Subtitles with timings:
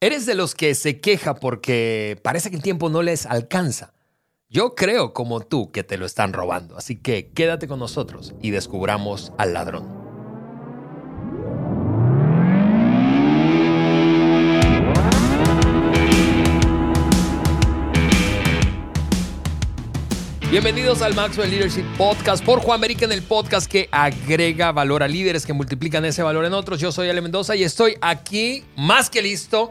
[0.00, 3.94] ¿Eres de los que se queja porque parece que el tiempo no les alcanza?
[4.48, 8.52] Yo creo como tú que te lo están robando, así que quédate con nosotros y
[8.52, 9.97] descubramos al ladrón.
[20.50, 25.44] Bienvenidos al Maxwell Leadership Podcast por Juan en el podcast que agrega valor a líderes
[25.44, 26.80] que multiplican ese valor en otros.
[26.80, 29.70] Yo soy Ale Mendoza y estoy aquí más que listo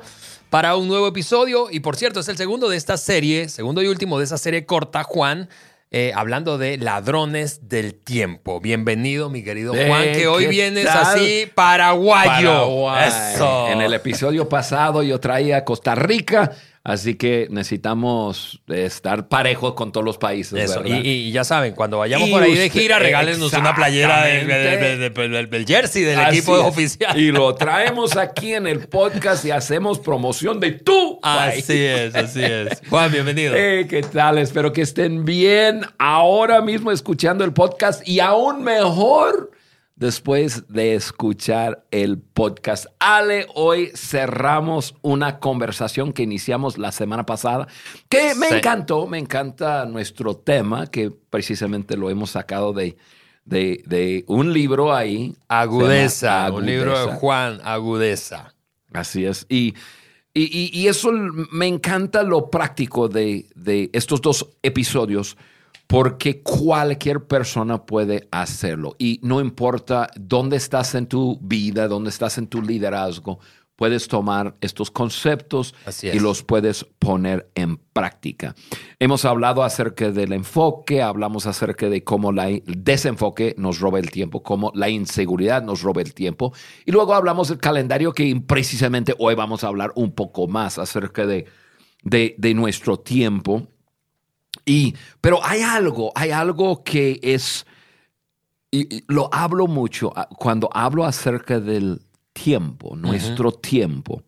[0.52, 1.70] para un nuevo episodio.
[1.72, 4.68] Y por cierto, es el segundo de esta serie, segundo y último de esa serie
[4.68, 5.50] corta, Juan.
[5.90, 8.60] Eh, hablando de ladrones del tiempo.
[8.60, 12.94] Bienvenido, mi querido Juan, que hoy vienes así paraguayo.
[13.00, 13.70] Eso.
[13.70, 16.52] En el episodio pasado yo traía Costa Rica
[16.88, 20.74] Así que necesitamos estar parejos con todos los países.
[20.86, 26.18] Y, ya saben, cuando vayamos por ahí de gira, regálenos una playera del jersey del
[26.30, 27.20] equipo oficial.
[27.20, 31.20] Y lo traemos aquí en el podcast y hacemos promoción de tú.
[31.24, 32.82] Así es, así es.
[32.90, 33.54] Juan, bienvenido.
[33.54, 34.38] ¿Qué tal?
[34.38, 39.52] Espero que estén bien ahora mismo escuchando el podcast y aún mejor
[39.98, 42.86] después de escuchar el podcast.
[43.00, 47.68] Ale, hoy cerramos una conversación que iniciamos la semana pasada,
[48.08, 52.96] que me encantó, me encanta nuestro tema, que precisamente lo hemos sacado de,
[53.44, 55.36] de, un libro ahí.
[55.48, 58.54] Agudeza, un libro de Juan Agudeza.
[58.94, 59.48] Así es.
[59.50, 59.74] Y,
[60.34, 65.36] y, eso me encanta lo práctico de, de estos dos episodios
[65.88, 68.96] porque cualquier persona puede hacerlo.
[69.00, 73.40] Y no importa dónde estás en tu vida, dónde estás en tu liderazgo,
[73.78, 78.54] puedes tomar estos conceptos y los puedes poner en práctica.
[79.00, 84.44] Hemos hablado acerca del enfoque, hablamos acerca de cómo el desenfoque nos roba el tiempo,
[84.44, 86.54] cómo la inseguridad nos roba el tiempo.
[86.86, 91.26] Y luego hablamos del calendario que precisamente hoy vamos a hablar un poco más acerca
[91.26, 91.46] de,
[92.04, 93.68] de nuestro tiempo
[94.68, 97.66] y, pero hay algo, hay algo que es,
[98.70, 102.02] y, lo hablo mucho ah, cuando hablo acerca del
[102.34, 104.24] tiempo, nuestro tiempo.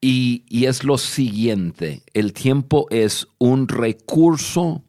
[0.00, 4.84] Y, y, es lo siguiente, el tiempo es un recurso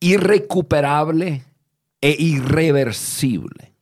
[0.00, 1.44] irrecuperable
[2.00, 3.74] e irreversible.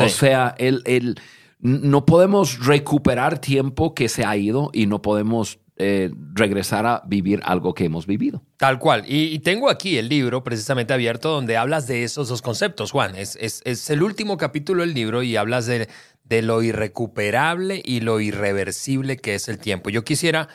[0.00, 1.18] O sea, el, el,
[1.60, 7.40] no podemos recuperar tiempo que se ha ido y no podemos eh, regresar a vivir
[7.42, 8.42] algo que hemos vivido.
[8.58, 9.04] Tal cual.
[9.06, 13.16] Y, tengo aquí el libro precisamente abierto donde hablas de esos dos conceptos, Juan.
[13.16, 15.88] Es, es, el último capítulo del libro y hablas de,
[16.24, 19.88] de, lo irrecuperable y lo irreversible que es el tiempo.
[19.88, 20.48] Yo quisiera,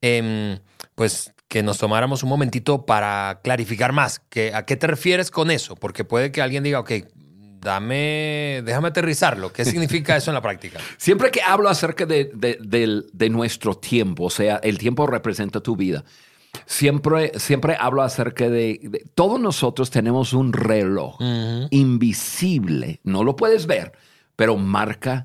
[0.00, 0.60] em,
[0.94, 4.20] pues, que nos tomáramos un momentito para clarificar más.
[4.30, 5.76] Que, ¿A qué te refieres con eso?
[5.76, 6.92] Porque puede que alguien diga, ok,
[7.60, 9.52] dame, déjame aterrizarlo.
[9.52, 10.80] ¿Qué significa eso en la práctica?
[10.96, 16.04] Siempre que hablo acerca de, nuestro tiempo, o sea, el tiempo representa tu vida,
[16.66, 21.18] siempre, siempre hablo acerca de, todos nosotros tenemos un reloj
[21.70, 23.92] invisible, no lo puedes ver,
[24.36, 25.22] pero marca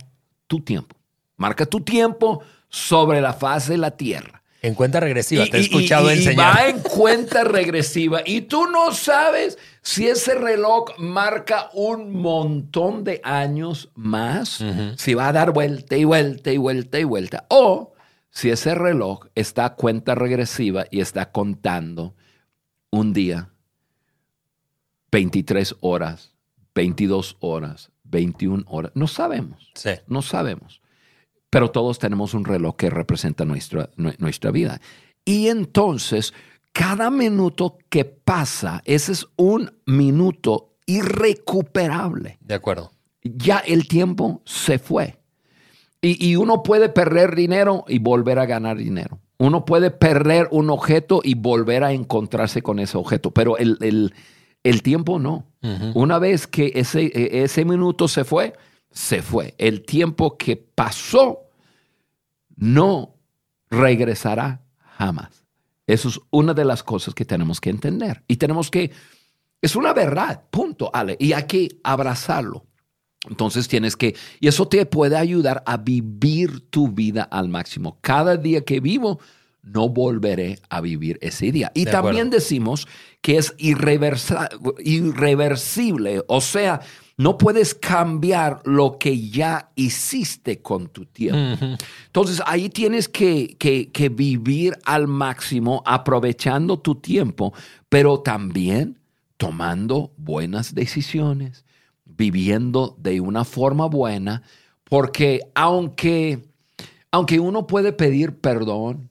[0.47, 0.95] tu tiempo.
[1.37, 4.43] Marca tu tiempo sobre la faz de la tierra.
[4.65, 6.57] En cuenta regresiva, te he escuchado y, enseñar.
[6.57, 13.21] va en cuenta regresiva y tú no sabes si ese reloj marca un montón de
[13.23, 14.63] años más,
[14.97, 17.93] si va a dar vuelta y vuelta y vuelta y vuelta, o
[18.31, 22.15] si ese reloj está a cuenta regresiva y está contando
[22.89, 23.51] un día,
[25.11, 26.33] 23 horas,
[26.73, 28.91] 22 horas, 21 horas.
[28.95, 29.71] No sabemos.
[29.75, 29.91] Sí.
[30.07, 30.81] No sabemos
[31.55, 34.81] pero todos tenemos un reloj que representa nuestra, nuestra vida.
[35.23, 36.33] Y entonces,
[36.73, 42.39] cada minuto que pasa, ese es un minuto irrecuperable.
[42.41, 42.91] De acuerdo.
[43.23, 45.17] Ya el tiempo se fue.
[46.01, 49.21] Y, uno puede perder dinero y volver a ganar dinero.
[49.37, 54.11] Uno puede perder un objeto y volver a encontrarse con ese objeto, pero el,
[54.83, 55.45] tiempo no.
[55.93, 58.55] Una vez que ese, e, ese minuto se fue,
[58.91, 59.55] se fue.
[59.57, 61.44] El tiempo que pasó
[62.55, 63.15] no
[63.69, 64.61] regresará
[64.97, 65.45] jamás.
[65.87, 68.23] Eso es una de las cosas que tenemos que entender.
[68.27, 68.91] Y tenemos que,
[69.61, 71.15] es una verdad, punto, Ale.
[71.19, 72.65] Y hay que abrazarlo.
[73.29, 77.97] Entonces tienes que, y eso te puede ayudar a vivir tu vida al máximo.
[78.01, 79.19] Cada día que vivo,
[79.65, 81.71] no volveré a vivir ese día.
[81.73, 82.87] Y también decimos
[83.21, 86.81] que es irreversible, o sea,
[87.17, 91.65] no puedes cambiar lo que ya hiciste con tu tiempo.
[92.07, 97.53] Entonces ahí tienes que, que, vivir al máximo, aprovechando tu tiempo,
[97.87, 98.99] pero también
[99.37, 101.65] tomando buenas decisiones,
[102.05, 104.43] viviendo de una forma buena,
[104.83, 106.43] porque aunque
[107.11, 109.09] aunque uno puede pedir perdón,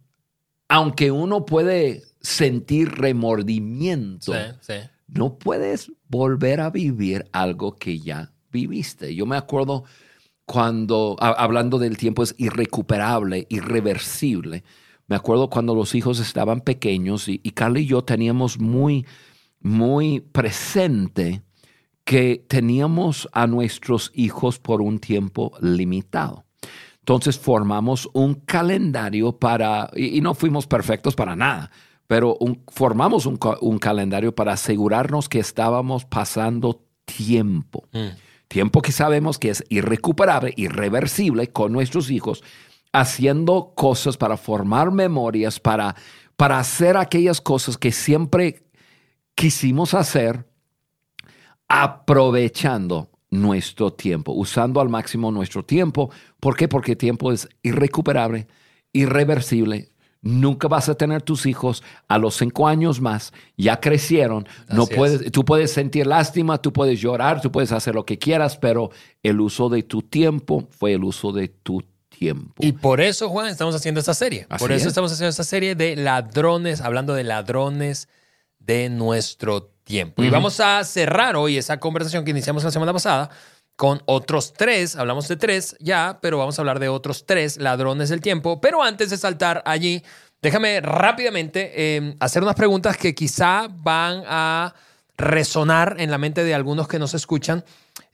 [0.69, 4.75] aunque uno puede sentir remordimiento, Sí, sí.
[5.15, 9.15] No puedes volver a vivir algo que ya viviste.
[9.15, 9.85] Yo me acuerdo
[10.45, 14.65] cuando, hablando del tiempo, es irrecuperable, irreversible.
[15.07, 19.07] Me acuerdo cuando los hijos estaban pequeños y, y Carla y yo teníamos muy,
[19.61, 21.43] muy presente
[22.05, 26.45] que teníamos a nuestros hijos por un tiempo limitado.
[26.99, 31.71] Entonces formamos un calendario para, y no fuimos perfectos para nada,
[32.07, 37.89] pero un- formamos un, ca- un calendario para asegurarnos que estábamos pasando tiempo.
[37.93, 38.09] Mm.
[38.49, 42.43] Tiempo que sabemos que es irrecuperable, irreversible con nuestros hijos,
[42.93, 45.97] haciendo cosas para formar memorias, para,
[46.37, 48.63] para hacer aquellas cosas que siempre
[49.35, 50.47] quisimos hacer,
[51.69, 56.11] aprovechando nuestro tiempo, usando al máximo nuestro tiempo.
[56.39, 56.69] ¿Por qué?
[56.69, 58.47] Porque tiempo es irrecuperable,
[58.93, 59.89] irreversible.
[60.25, 64.49] Nunca vas a tener tus hijos a los cinco años más, ya crecieron.
[64.69, 64.89] No es.
[64.89, 68.91] puedes, tú puedes sentir lástima, tú puedes llorar, tú puedes hacer lo que quieras, pero
[69.23, 72.55] el uso de tu tiempo fue el uso de tu tiempo.
[72.65, 74.47] Y por eso, Juan, estamos haciendo esta serie.
[74.49, 74.89] Así por eso es.
[74.89, 78.09] estamos haciendo esta serie de ladrones, hablando de ladrones
[78.59, 80.23] de nuestro tiempo.
[80.25, 83.29] Y vamos a cerrar hoy esa conversación que iniciamos la semana pasada
[83.77, 88.09] con otros tres, hablamos de tres ya, pero vamos a hablar de otros tres ladrones
[88.09, 88.61] del tiempo.
[88.61, 90.03] Pero antes de saltar allí,
[90.43, 94.75] déjame rápidamente eh, hacer unas preguntas que quizá van a
[95.17, 97.65] resonar en la mente de algunos que nos escuchan.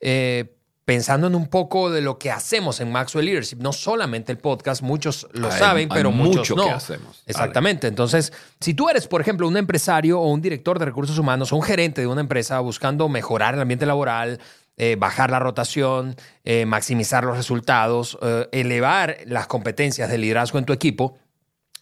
[0.00, 4.38] eh, pensando en un poco de lo que hacemos en Maxwell Leadership, no solamente el
[4.38, 6.64] podcast, muchos lo Hay- saben, hay pero muchos mucho no.
[6.64, 7.22] que hacemos.
[7.26, 7.86] Exactamente.
[7.86, 11.56] Entonces, si tú eres, por ejemplo, un empresario o un director de recursos humanos o
[11.56, 14.40] un gerente de una empresa buscando mejorar el ambiente laboral,
[14.82, 20.64] eh, bajar la rotación, eh, maximizar los resultados, eh, elevar las competencias de liderazgo en
[20.64, 21.18] tu equipo,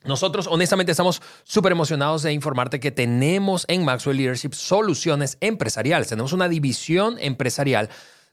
[0.03, 6.09] nosotros honestamente estamos súper emocionados de informarte que tenemos en Maxwell Leadership soluciones empresariales.
[6.09, 7.89] Tenemos una división empresarial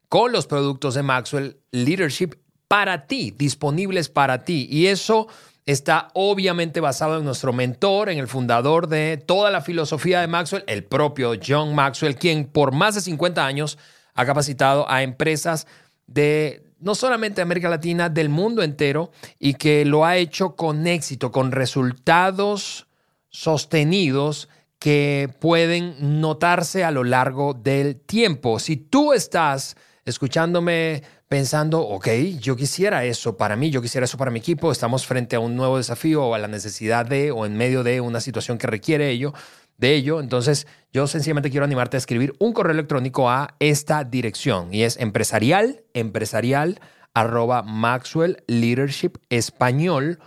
[0.09, 2.31] con los productos de Maxwell Leadership
[2.67, 4.67] para ti, disponibles para ti.
[4.71, 5.27] Y eso
[5.67, 10.63] está obviamente basado en nuestro mentor, en el fundador de toda la filosofía de Maxwell,
[10.65, 13.77] el propio John Maxwell, quien por más de 50 años
[14.15, 15.67] ha capacitado a empresas
[16.07, 21.31] de no solamente América Latina, del mundo entero, y que lo ha hecho con éxito,
[21.31, 22.87] con resultados
[23.29, 28.59] sostenidos que pueden notarse a lo largo del tiempo.
[28.59, 29.75] Si tú estás
[30.05, 32.07] escuchándome pensando, ok,
[32.39, 35.55] yo quisiera eso para mí, yo quisiera eso para mi equipo, estamos frente a un
[35.55, 39.09] nuevo desafío o a la necesidad de o en medio de una situación que requiere
[39.09, 39.33] ello,
[39.77, 44.73] de ello, entonces yo sencillamente quiero animarte a escribir un correo electrónico a esta dirección
[44.73, 46.79] y es empresarial, empresarial
[47.13, 50.19] arroba Maxwell Leadership Español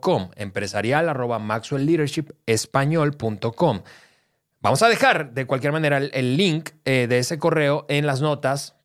[0.00, 1.86] .com, empresarial arroba Maxwell
[2.46, 3.82] Español.com.
[4.60, 8.20] Vamos a dejar de cualquier manera el, el link eh, de ese correo en las
[8.20, 8.76] notas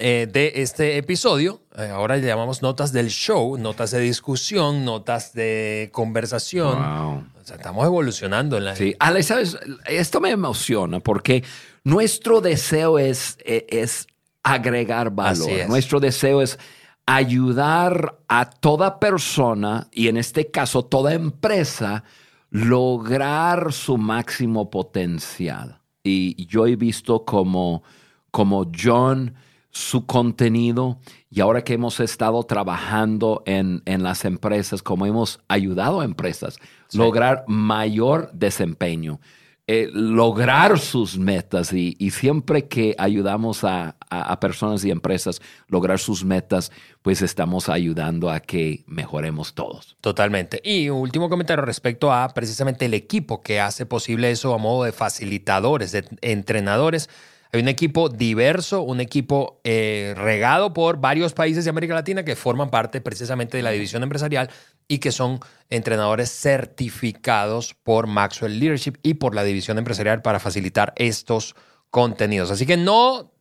[0.00, 1.60] eh, de este episodio.
[1.76, 6.78] Eh, ahora le llamamos notas del show, notas de discusión, notas de conversación.
[6.78, 7.24] Wow.
[7.40, 8.74] O sea, estamos evolucionando en la...
[8.74, 9.56] Sí, Ale, ¿sabes?
[9.86, 11.44] Esto me emociona porque
[11.84, 14.06] nuestro deseo es, e- es
[14.42, 15.50] agregar valor.
[15.50, 15.68] Es.
[15.68, 16.58] Nuestro deseo es
[17.06, 22.04] ayudar a toda persona y en este caso toda empresa
[22.50, 25.80] lograr su máximo potencial.
[26.02, 27.82] Y yo he visto como,
[28.30, 29.34] como John,
[29.70, 30.98] su contenido
[31.30, 36.58] y ahora que hemos estado trabajando en, en las empresas, como hemos ayudado a empresas,
[36.92, 39.20] lograr mayor desempeño,
[39.68, 45.40] eh, lograr sus metas y, y siempre que ayudamos a, a- a personas y empresas
[45.68, 46.72] lograr sus metas,
[47.02, 49.96] pues estamos ayudando a que mejoremos todos.
[50.00, 50.60] Totalmente.
[50.64, 54.82] Y un último comentario respecto a precisamente el equipo que hace posible eso a modo
[54.82, 57.08] de facilitadores, de entrenadores.
[57.52, 62.36] Hay un equipo diverso, un equipo eh, regado por varios países de América Latina que
[62.36, 64.50] forman parte precisamente de la división empresarial
[64.86, 70.92] y que son entrenadores certificados por Maxwell Leadership y por la división empresarial para facilitar
[70.96, 71.56] estos
[71.90, 72.50] contenidos.
[72.52, 73.32] Así que no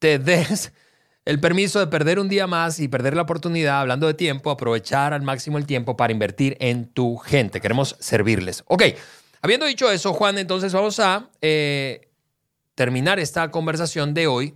[0.00, 0.72] te des
[1.24, 5.12] el permiso de perder un día más y perder la oportunidad, hablando de tiempo, aprovechar
[5.12, 7.60] al máximo el tiempo para invertir en tu gente.
[7.60, 8.64] Queremos servirles.
[8.66, 8.82] Ok,
[9.42, 12.07] habiendo dicho eso, Juan, entonces vamos a eh,
[12.78, 14.54] terminar esta conversación de hoy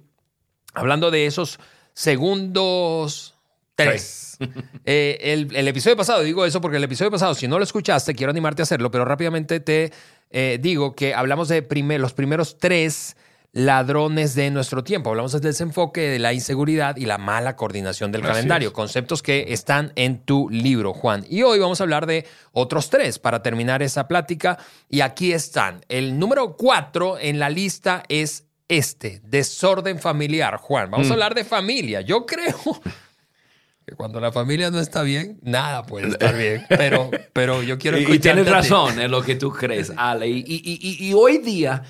[0.75, 1.59] hablando de esos
[1.93, 3.35] segundos
[3.75, 4.39] tres.
[4.85, 8.15] Eh, el, el episodio pasado, digo eso porque el episodio pasado, si no lo escuchaste,
[8.15, 9.93] quiero animarte a hacerlo, pero rápidamente te
[10.31, 13.17] eh, digo que hablamos de primer- los primeros tres
[13.53, 15.11] ladrones de nuestro tiempo.
[15.11, 18.73] Hablamos del desenfoque, de la inseguridad y la mala coordinación del calendario.
[18.73, 21.25] Conceptos que están en tu libro, Juan.
[21.29, 24.59] Y hoy vamos a hablar de otros tres para terminar esa plática.
[24.89, 25.85] Y aquí están.
[25.89, 30.91] El número cuatro en la lista es este, desorden familiar, Juan.
[30.91, 31.13] Vamos a mm.
[31.13, 32.01] hablar de familia.
[32.01, 32.57] Yo creo
[33.87, 36.65] que cuando la familia no está bien, nada puede estar bien.
[36.71, 40.27] Pero, pero yo quiero Y, tienes razón en lo que tú crees, Ale.
[40.27, 41.83] y hoy día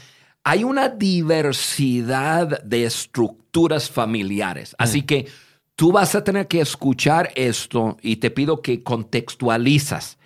[0.44, 4.74] hay una diversidad de estructuras familiares.
[4.78, 5.06] Así mm.
[5.06, 5.28] que
[5.76, 10.18] tú vas a tener que escuchar esto y te pido que contextualizas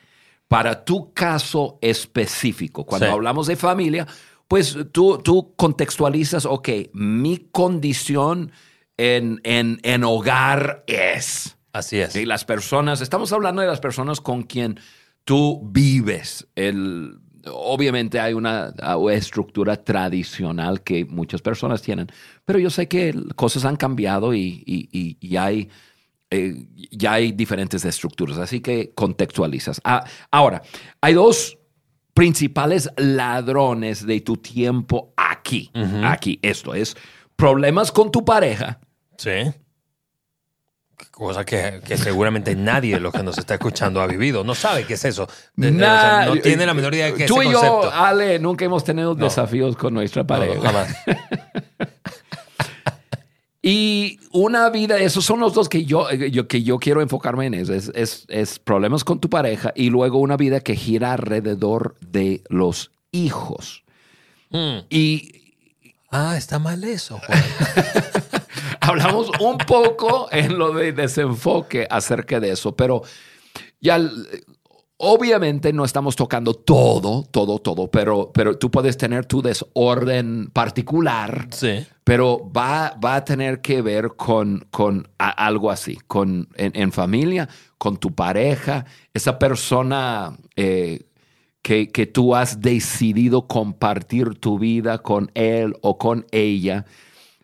[0.49, 2.87] para tu caso específico.
[2.87, 4.07] Cuando hablamos de familia,
[4.49, 8.53] pues tú, tú contextualizas, ok, mi condición
[8.97, 11.57] en, en, en hogar es.
[11.73, 12.17] Así es.
[12.17, 14.81] Y las personas, estamos hablando de las personas con quien
[15.25, 17.19] tú vives, el
[17.53, 18.73] obviamente hay una
[19.13, 22.09] estructura tradicional que muchas personas tienen,
[22.45, 25.69] pero yo sé que cosas han cambiado y, hay,
[26.31, 29.81] eh, ya hay diferentes estructuras, así que contextualizas.
[29.85, 30.63] Ah, ahora,
[31.01, 31.59] hay dos
[32.15, 35.71] principales ladrones de tu tiempo aquí,
[36.05, 36.97] aquí, esto es,
[37.37, 38.81] problemas con tu pareja.
[39.19, 39.31] Sí
[41.11, 44.45] cosa que, seguramente nadie de los que nos está escuchando ha vivido.
[44.45, 45.29] No sabe qué es eso.
[45.57, 49.15] no tiene la menor idea de qué es Tú y yo, Ale, nunca hemos tenido
[49.15, 50.61] desafíos con nuestra pareja.
[50.61, 50.95] jamás.
[53.63, 56.07] y una vida, esos son los dos que yo,
[56.49, 57.75] que yo quiero enfocarme en eso.
[57.75, 63.85] Es, problemas con tu pareja y luego una vida que gira alrededor de los hijos.
[64.51, 64.79] Hmm.
[64.91, 65.33] Y.
[66.11, 67.43] Ah, está mal eso, Juan.
[68.87, 73.03] hablamos un poco en lo de desenfoque acerca de eso, pero
[73.81, 74.01] ya
[74.99, 81.49] obviamente no estamos tocando todo, todo, todo, pero, pero tú puedes tener tu desorden particular,
[81.51, 81.85] sí.
[82.05, 87.97] pero va, va a tener que ver con, con algo así, con, en, familia, con
[87.97, 90.37] tu pareja, esa persona...
[90.57, 91.07] Eh,
[91.63, 96.85] que, que, tú has decidido compartir tu vida con él o con ella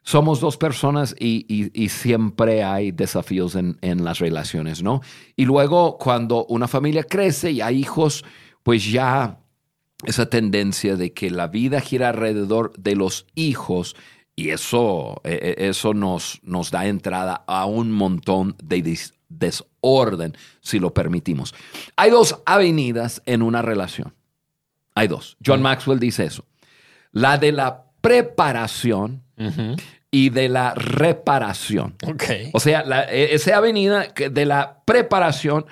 [0.03, 5.01] somos dos personas y, siempre hay desafíos en, las relaciones, ¿no?
[5.37, 8.25] Y luego cuando una familia crece y hay hijos,
[8.63, 9.39] pues ya
[10.05, 13.95] esa tendencia de que la vida gira alrededor de los hijos
[14.35, 20.81] y eso, e, e, eso nos, nos da entrada a un montón de desorden, si
[20.81, 21.55] lo permitimos.
[21.97, 24.15] Hay dos avenidas en una relación.
[24.95, 25.37] Hay dos.
[25.45, 25.63] John.
[25.63, 26.45] Maxwell dice eso.
[27.13, 29.22] La de la preparación
[30.11, 31.95] y de la reparación.
[32.53, 35.67] O sea, e, esa avenida de la preparación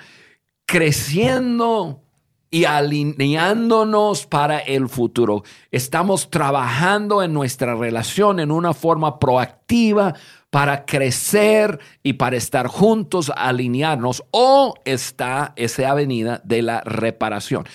[0.65, 2.01] creciendo
[2.49, 5.43] y alineándonos para el futuro.
[5.71, 10.15] Estamos trabajando en nuestra relación en una forma proactiva
[10.49, 14.23] para crecer y para estar juntos, alinearnos.
[14.31, 17.65] O está esa avenida de la reparación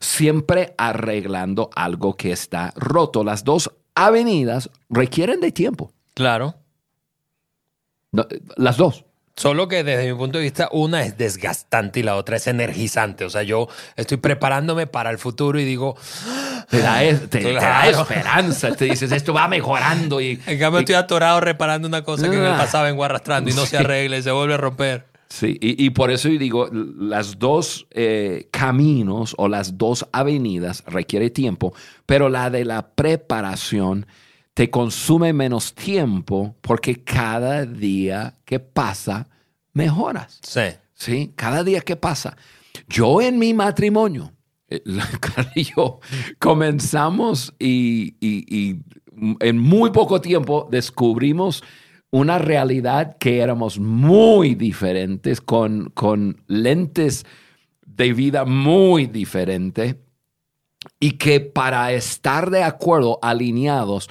[0.00, 3.24] siempre arreglando algo que está roto.
[3.24, 5.92] Las dos avenidas requieren de tiempo.
[6.14, 6.56] Claro.
[8.56, 9.04] las dos.
[9.36, 13.24] Solo que desde mi punto de vista, una es desgastante y la otra es energizante.
[13.24, 15.96] O sea, yo estoy preparándome para el futuro y digo.
[16.70, 18.72] Te da, esperanza.
[18.74, 20.20] Te dices, esto va mejorando.
[20.20, 22.56] Y, en cambio, estoy atorado reparando una cosa que me ah.
[22.56, 25.13] pasaba vengo arrastrando y no se arregla y se vuelve a romper.
[25.34, 31.28] Sí, y, por eso yo digo, las dos eh, caminos o las dos avenidas requiere
[31.28, 31.74] tiempo,
[32.06, 34.06] pero la de la preparación
[34.54, 39.28] te consume menos tiempo porque cada día que pasa
[39.72, 40.38] mejoras.
[40.40, 40.60] Sí.
[40.94, 42.36] Sí, cada día que pasa.
[42.86, 44.32] Yo en mi matrimonio,
[44.68, 44.84] eh,
[45.56, 45.98] y yo
[46.38, 48.14] comenzamos y,
[49.40, 51.64] en muy poco tiempo descubrimos
[52.14, 57.26] una realidad que éramos muy diferentes, con, con lentes
[57.84, 59.96] de vida muy diferentes
[61.00, 64.08] y que para estar de acuerdo, alineados,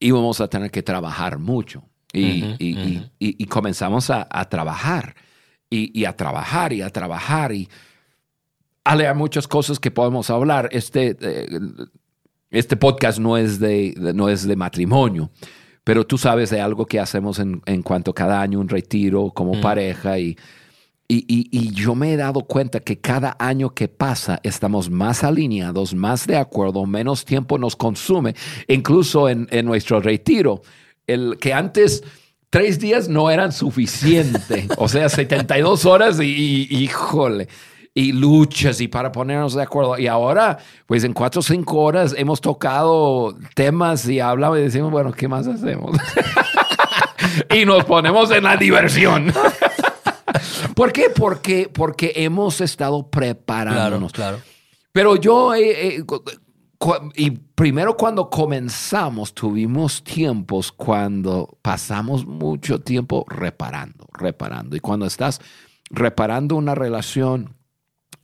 [0.00, 1.84] íbamos a tener que trabajar mucho.
[2.12, 5.14] Y, comenzamos a, trabajar
[5.70, 7.52] y, a trabajar y a trabajar.
[7.52, 7.68] Y
[8.82, 10.68] hay muchas cosas que podemos hablar.
[10.72, 11.46] Este, eh,
[12.50, 15.30] este podcast no es, de, no es de matrimonio,
[15.88, 19.58] pero tú sabes de algo que hacemos en, en cuanto cada año un retiro como
[19.58, 20.36] pareja y
[21.10, 26.26] y, yo me he dado cuenta que cada año que pasa estamos más alineados, más
[26.26, 28.34] de acuerdo, menos tiempo nos consume,
[28.66, 30.60] incluso en, nuestro retiro.
[31.06, 32.04] El que antes
[32.50, 37.48] tres días no eran suficientes, o sea, 72 horas y, híjole.
[37.98, 39.98] Y luchas y para ponernos de acuerdo.
[39.98, 44.92] Y ahora, pues en cuatro o cinco horas hemos tocado temas y hablamos y decimos,
[44.92, 45.96] bueno, ¿qué más hacemos?
[47.52, 49.32] y nos ponemos en la diversión.
[50.76, 51.10] ¿Por qué?
[51.10, 54.12] Porque, porque hemos estado preparándonos.
[54.12, 54.38] Claro,
[54.92, 56.04] Pero yo, eh, eh,
[57.16, 64.76] y primero cuando comenzamos, tuvimos tiempos cuando pasamos mucho tiempo reparando, reparando.
[64.76, 65.40] Y cuando estás
[65.90, 67.57] reparando una relación,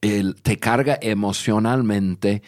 [0.04, 2.42] el, te carga emocionalmente,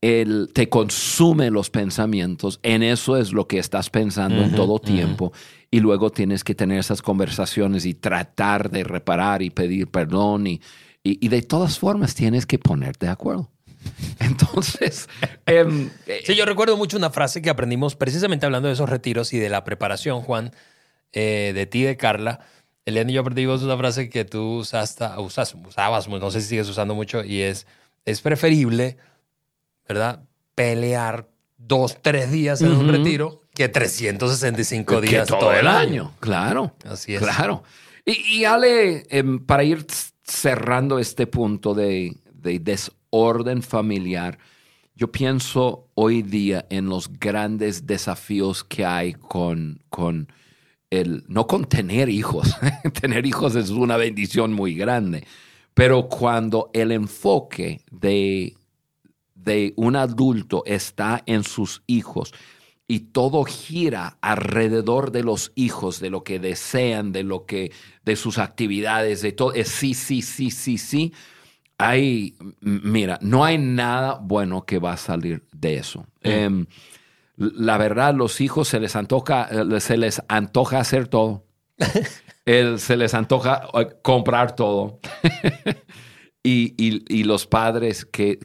[0.00, 5.32] el, te consume los pensamientos, en eso es lo que estás pensando en todo tiempo.
[5.70, 10.46] Y luego tienes que tener esas conversaciones y tratar de reparar y pedir perdón.
[10.46, 10.60] Y,
[11.02, 13.50] y, de todas formas tienes que ponerte de acuerdo.
[14.20, 15.08] Entonces,
[15.44, 15.90] em,
[16.24, 19.48] sí, yo recuerdo mucho una frase que aprendimos precisamente hablando de esos retiros y de
[19.48, 20.52] la preparación, Juan,
[21.12, 22.40] eh, de ti, de Carla.
[22.86, 26.68] Elena y yo aprendimos una frase que tú usaste, usas, usabas, no sé si sigues
[26.68, 27.66] usando mucho, y es,
[28.04, 28.96] es preferible,
[29.86, 30.22] ¿verdad?
[30.54, 31.28] Pelear
[31.58, 36.12] dos, tres días en un retiro que 365 días todo, el año.
[36.20, 36.74] Claro.
[36.84, 37.22] Así es.
[37.22, 37.64] Claro.
[38.04, 39.84] Y, Ale, em, para ir
[40.22, 44.38] cerrando este punto de, desorden familiar,
[44.94, 50.28] yo pienso hoy día en los grandes desafíos que hay con, con
[50.90, 52.56] el, no con tener hijos,
[53.00, 55.26] tener hijos es una bendición muy grande,
[55.74, 58.54] pero cuando el enfoque de,
[59.34, 62.32] de un adulto está en sus hijos
[62.88, 67.72] y todo gira alrededor de los hijos, de lo que desean, de lo que,
[68.04, 71.12] de sus actividades, de todo, es sí, sí, sí, sí, sí.
[71.78, 76.06] Hay, mira, no hay nada bueno que va a salir de eso.
[76.22, 76.66] Em,
[77.36, 81.44] la verdad, los hijos se les antoja, eh, se les antoja hacer todo.
[82.46, 85.00] se les antoja eh, comprar todo.
[86.42, 88.38] y, los padres que,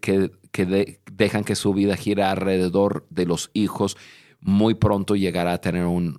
[1.12, 3.96] dejan que su vida gira alrededor de los hijos,
[4.42, 6.18] muy pronto llegará a tener un,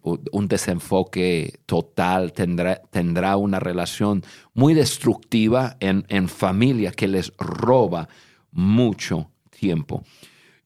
[0.48, 4.22] desenfoque total, tendrá, tendrá, una relación
[4.54, 8.08] muy destructiva en, en familia que les roba
[8.52, 10.04] mucho tiempo.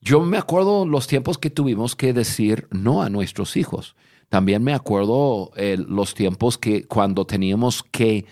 [0.07, 3.97] Yo me acuerdo los tiempos que tuvimos que decir no a nuestros hijos.
[4.29, 8.25] También me acuerdo eh, los tiempos que cuando teníamos que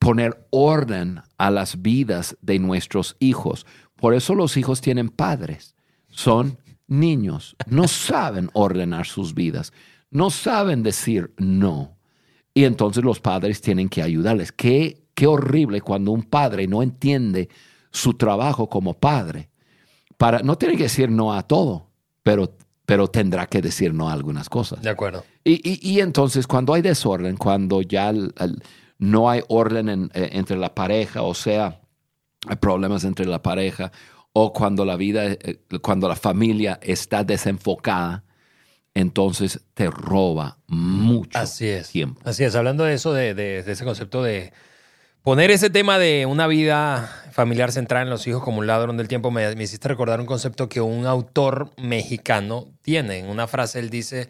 [0.00, 3.66] poner orden a las vidas de nuestros hijos.
[3.94, 5.76] Por eso los hijos tienen padres.
[6.08, 6.58] Son
[6.88, 7.54] niños.
[7.68, 9.72] No saben ordenar sus vidas.
[10.10, 11.98] No saben decir no.
[12.52, 14.50] Y entonces los padres tienen que ayudarles.
[14.50, 17.48] Qué, qué horrible cuando un padre no entiende
[17.92, 19.51] su trabajo como padre
[20.42, 21.88] no tiene que decir no a todo,
[22.22, 22.56] pero,
[22.86, 24.80] pero tendrá que decir no a algunas cosas.
[24.82, 25.24] De acuerdo.
[25.44, 28.12] Y, entonces cuando hay desorden, cuando ya
[28.98, 31.80] no hay orden eh, entre la pareja, o sea,
[32.46, 33.90] hay problemas entre la pareja,
[34.32, 38.24] o cuando la vida, eh, cuando la familia está desenfocada,
[38.94, 41.88] entonces te roba mucho Así es.
[41.88, 42.20] tiempo.
[42.24, 44.52] Así es, hablando de eso, de ese concepto de
[45.22, 49.06] Poner ese tema de una vida familiar centrada en los hijos como un ladrón del
[49.06, 53.20] tiempo me, hiciste recordar un concepto que un autor mexicano tiene.
[53.20, 54.28] En una frase él dice,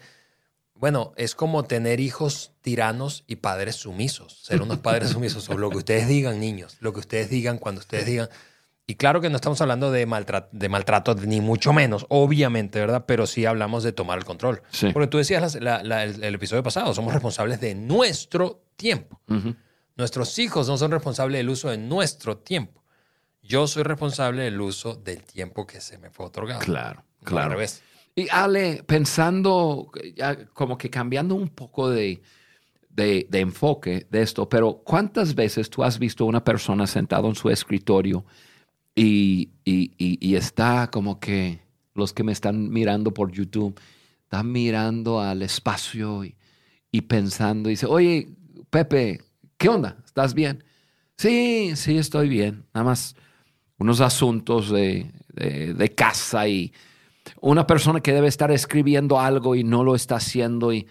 [0.75, 4.43] bueno, es como tener hijos tiranos y padres sumisos.
[4.43, 5.49] Ser unos padres sumisos.
[5.49, 6.77] O lo que ustedes digan, niños.
[6.79, 8.29] Lo que ustedes digan cuando ustedes digan.
[8.85, 13.05] Y claro que no estamos hablando de, maltrato, de maltrato, ni mucho menos, obviamente, ¿verdad?
[13.07, 14.61] Pero sí hablamos de tomar el control.
[14.93, 19.19] Porque tú decías el, episodio pasado, somos responsables de nuestro tiempo.
[19.95, 22.83] Nuestros hijos no son responsables del uso de nuestro tiempo.
[23.41, 26.61] Yo soy responsable del uso del tiempo que se me fue otorgado.
[26.61, 27.59] Claro, claro.
[28.15, 29.91] Y Ale, pensando,
[30.53, 32.21] como que cambiando un poco de,
[32.89, 37.49] de, enfoque de esto, pero ¿cuántas veces tú has visto una persona sentada en su
[37.49, 38.23] escritorio
[38.95, 41.59] y, y, está como que
[41.95, 43.79] los que me están mirando por YouTube
[44.23, 46.35] están mirando al espacio y,
[46.91, 48.29] y pensando, y dice, oye,
[48.69, 49.21] Pepe,
[49.63, 49.95] ¿Qué onda?
[50.05, 50.61] ¿Estás bien?
[51.15, 52.65] Sí, sí, estoy bien.
[52.73, 53.15] Nada más
[53.77, 55.09] unos asuntos de,
[55.95, 56.73] casa y
[57.39, 60.73] una persona que debe estar escribiendo algo y no lo está haciendo.
[60.73, 60.85] Y,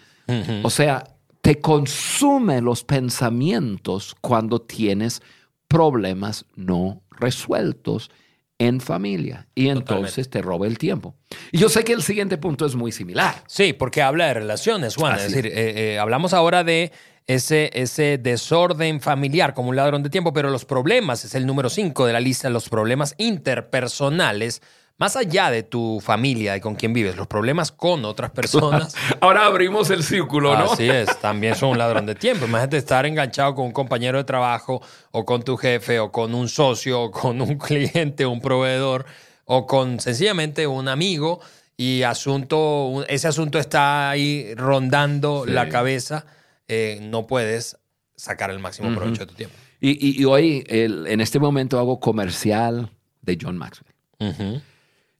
[0.62, 1.04] O sea,
[1.42, 5.20] te consume los pensamientos cuando tienes
[5.68, 8.10] problemas no resueltos
[8.56, 11.14] en familia y entonces te roba el tiempo.
[11.50, 13.34] Y yo sé que el siguiente punto es muy similar.
[13.48, 15.16] Sí, porque habla de relaciones, Juan.
[15.16, 16.90] es decir, eh, eh, hablamos ahora de
[17.26, 21.70] ese, ese desorden familiar como un ladrón de tiempo, pero los problemas, es el número
[21.70, 24.62] 5 de la lista, los problemas interpersonales
[24.98, 28.94] más allá de tu familia y con quien vives, los problemas con otras personas.
[29.20, 30.72] Ahora abrimos el círculo, ¿no?
[30.72, 32.44] Así es, también son un ladrón de tiempo.
[32.44, 34.80] Imagínate estar enganchado con un compañero de trabajo
[35.10, 39.04] o con tu jefe o con un socio o con un cliente, un proveedor
[39.44, 41.40] o con sencillamente un amigo
[41.76, 46.26] y asunto, ese asunto está ahí rondando la cabeza,
[46.74, 47.76] eh, no puedes
[48.16, 49.56] sacar el máximo provecho de tu tiempo.
[49.78, 53.92] Y, hoy, en este momento, hago comercial de John Maxwell.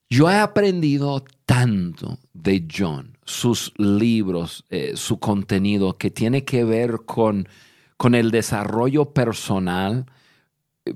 [0.09, 7.01] Yo he aprendido tanto de John, sus libros, eh, su contenido, que tiene que ver
[7.05, 7.49] con,
[7.97, 10.07] con el desarrollo personal,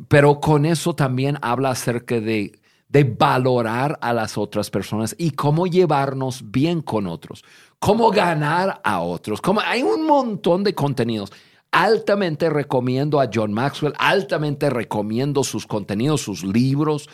[0.09, 5.67] pero con eso también habla acerca de de valorar a las otras personas y cómo
[5.67, 7.45] llevarnos bien con otros,
[7.79, 9.41] cómo ganar a otros.
[9.41, 11.33] Como hay un montón de contenidos.
[11.73, 17.09] Altamente recomiendo a John Maxwell, altamente recomiendo sus contenidos, sus libros,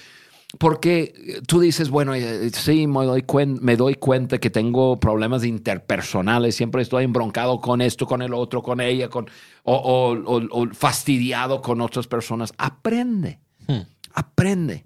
[0.58, 3.24] porque tú dices, bueno, eh, sí, me doy,
[3.60, 8.62] me doy cuenta que tengo problemas interpersonales, siempre estoy embroncado con esto, con el otro,
[8.62, 9.28] con ella, con,
[9.64, 12.52] o, fastidiado con otras personas.
[12.58, 13.80] Aprende, hmm.
[14.12, 14.84] aprende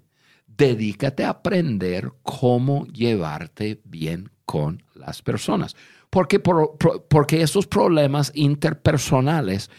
[0.57, 5.75] dedícate a aprender cómo llevarte bien con las personas.
[6.09, 9.69] Porque, porque esos problemas interpersonales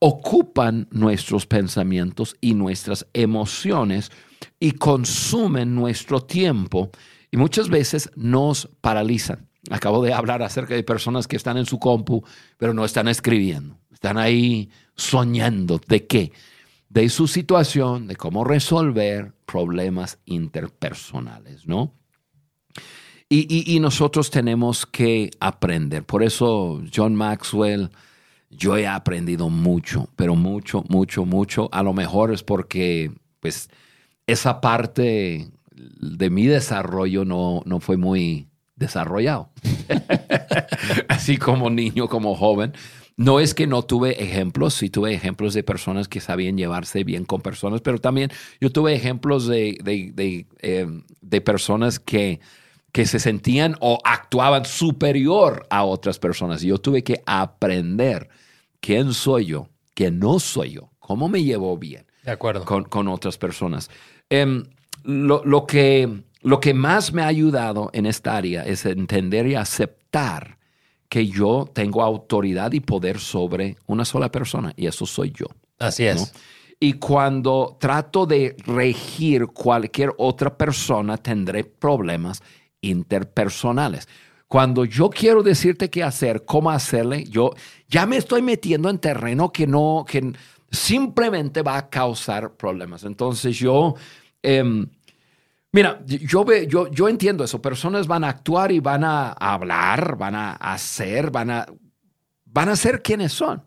[0.00, 4.10] ocupan nuestros pensamientos y nuestras emociones
[4.60, 6.90] y consumen nuestro tiempo
[7.30, 9.48] y muchas veces nos paralizan.
[9.70, 12.24] Acabo de hablar acerca de personas que están en su compu,
[12.56, 13.78] pero no están escribiendo.
[13.92, 15.80] Están ahí soñando.
[15.86, 16.32] ¿De qué?
[16.88, 21.94] De su situación, de cómo resolver problemas interpersonales, ¿no?
[23.30, 26.02] Y, nosotros tenemos que aprender.
[26.04, 27.90] Por eso John Maxwell,
[28.48, 31.68] yo he aprendido mucho, pero mucho, mucho, mucho.
[31.70, 33.68] A lo mejor es porque, pues,
[34.26, 39.50] esa parte de mi desarrollo no, no fue muy desarrollado.
[41.08, 42.72] Así como niño, como joven.
[43.18, 47.24] No es que no tuve ejemplos, sí tuve ejemplos de personas que sabían llevarse bien
[47.24, 52.38] con personas, pero también yo tuve ejemplos de, de, eh, personas que,
[52.92, 56.62] que se sentían o actuaban superior a otras personas.
[56.62, 58.28] Y yo tuve que aprender
[58.78, 62.64] quién soy yo, quién no soy yo, cómo me llevo bien de acuerdo.
[62.64, 63.90] Con, otras personas.
[64.30, 64.62] Em,
[65.02, 69.56] lo, lo, que, lo que más me ha ayudado en esta área es entender y
[69.56, 70.57] aceptar
[71.08, 75.46] que yo tengo autoridad y poder sobre una sola persona y eso soy yo.
[75.78, 76.32] Así es.
[76.80, 82.42] Y cuando trato de regir cualquier otra persona, tendré problemas
[82.80, 84.06] interpersonales.
[84.46, 87.50] Cuando yo quiero decirte qué hacer, cómo hacerle, yo
[87.88, 90.32] ya me estoy metiendo en terreno que no, que
[90.70, 93.04] simplemente va a causar problemas.
[93.04, 93.94] Entonces yo
[94.42, 94.86] em,
[95.72, 97.60] Mira, yo, yo, yo entiendo eso.
[97.60, 101.66] Personas van a actuar y van a hablar, van a hacer, van a,
[102.46, 103.64] van a ser quienes son.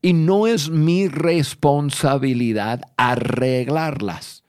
[0.00, 4.43] Y no es mi responsabilidad arreglarlas.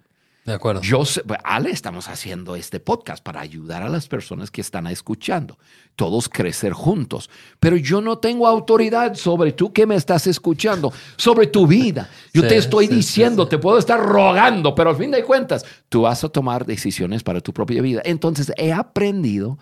[0.46, 0.82] De acuerdo.
[0.82, 5.58] Yo sé, Ale, estamos haciendo este podcast para ayudar a las personas que están escuchando,
[5.96, 7.32] todos crecer juntos.
[7.60, 12.12] Pero yo no tengo autoridad sobre tú que me estás escuchando, sobre tu vida.
[12.32, 16.24] Yo te estoy diciendo, te puedo estar rogando, pero al fin de cuentas, tú vas
[16.24, 18.04] a tomar decisiones para tu propia vida.
[18.06, 19.58] Entonces, he aprendido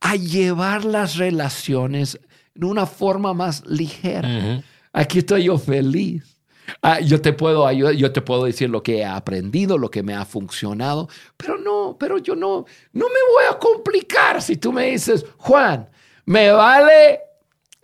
[0.00, 2.20] a llevar las relaciones
[2.54, 4.62] de una forma más ligera.
[4.92, 6.35] Aquí estoy yo feliz
[6.82, 10.02] Ah, yo te puedo ayudar, yo te puedo decir lo que he aprendido, lo que
[10.02, 14.72] me ha funcionado, pero no, pero yo no, no me voy a complicar si tú
[14.72, 15.88] me dices, Juan,
[16.24, 17.20] me vale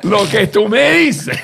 [0.03, 1.39] lo que tú me dices,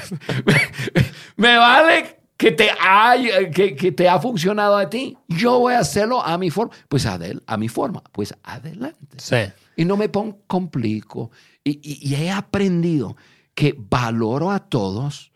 [1.37, 3.16] me vale que te, ha,
[3.53, 7.57] que, te ha funcionado a ti, yo voy a hacerlo a mi forma, pues a
[7.57, 9.16] mi forma, pues adelante.
[9.16, 9.37] Sí.
[9.74, 11.33] Y no me pongo complico.
[11.64, 13.16] Y, he aprendido
[13.55, 15.33] que valoro a todos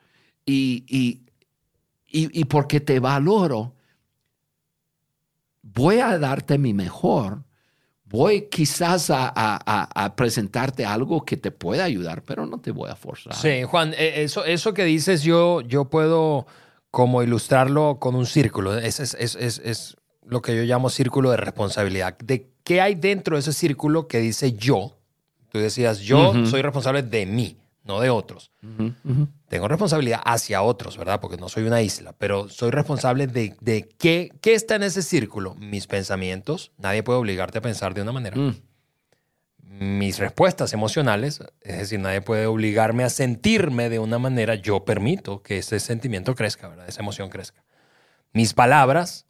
[0.46, 1.21] y y,
[2.48, 3.74] porque te valoro,
[5.62, 7.44] voy a darte mi mejor.
[8.04, 13.34] Voy quizás a, presentarte algo que te pueda ayudar, pero no te voy a forzar.
[13.34, 16.46] Sí, Juan, e, eso, eso que dices yo, yo puedo
[16.90, 18.76] como ilustrarlo con un círculo.
[18.76, 22.16] Es, es, es, es, lo que yo llamo círculo de responsabilidad.
[22.18, 24.98] ¿De qué hay dentro de ese círculo que dice yo?
[25.50, 28.52] Tú decías, yo soy responsable de mí no de otros.
[29.48, 31.20] Tengo responsabilidad hacia otros, ¿verdad?
[31.20, 35.02] Porque no soy una isla, pero soy responsable de, de qué, qué, está en ese
[35.02, 35.54] círculo.
[35.54, 38.36] Mis pensamientos, nadie puede obligarte a pensar de una manera.
[38.36, 38.56] Mm.
[39.98, 44.54] Mis respuestas emocionales, es decir, nadie puede obligarme a sentirme de una manera.
[44.54, 46.88] Yo permito que ese sentimiento crezca, ¿verdad?
[46.88, 47.64] Esa emoción crezca.
[48.32, 49.26] Mis palabras,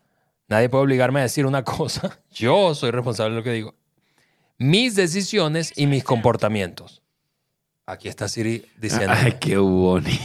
[0.53, 2.21] Nadie puede obligarme a decir una cosa.
[2.31, 3.75] Yo soy responsable de lo que digo.
[4.59, 7.02] Mis decisiones y mis comportamientos.
[7.93, 9.13] Aquí está Siri diciendo.
[9.17, 10.23] Ay, qué bonito.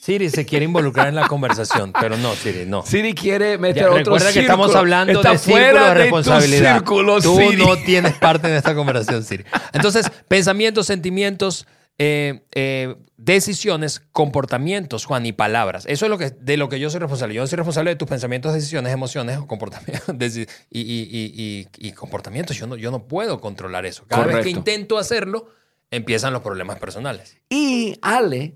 [0.00, 2.82] Siri se quiere involucrar en la conversación, pero no, Siri, no.
[2.84, 4.52] Siri quiere meter Ya, otro recuerda que círculo.
[4.54, 6.74] estamos hablando Está de círculo de de responsabilidad.
[6.76, 7.56] círculo, Tú Siri.
[7.56, 9.44] no tienes parte en esta conversación, Siri.
[9.74, 11.66] Entonces, pensamientos, sentimientos,
[11.98, 15.84] eh, eh, decisiones, comportamientos, Juan, y palabras.
[15.86, 17.34] Eso es lo que, de lo que yo soy responsable.
[17.34, 20.08] Yo soy responsable de tus pensamientos, decisiones, emociones o comportamientos.
[20.70, 22.56] Y, y- y- y- y comportamientos.
[22.56, 24.04] Yo no, yo no puedo controlar eso.
[24.08, 25.48] Cada vez que intento hacerlo,
[25.90, 27.36] empiezan los problemas personales.
[27.50, 28.54] Y Ale,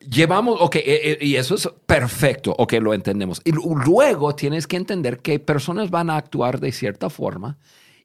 [0.00, 3.40] llevamos, ok, eh, eh, y eso es perfecto, ok, lo entendemos.
[3.44, 7.58] Y lu- luego tienes que entender que personas van a actuar de cierta forma